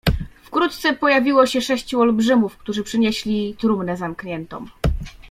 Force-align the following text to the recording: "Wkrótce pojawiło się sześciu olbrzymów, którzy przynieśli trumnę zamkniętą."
"Wkrótce 0.43 0.93
pojawiło 0.93 1.45
się 1.45 1.61
sześciu 1.61 2.01
olbrzymów, 2.01 2.57
którzy 2.57 2.83
przynieśli 2.83 3.55
trumnę 3.59 3.97
zamkniętą." 3.97 4.65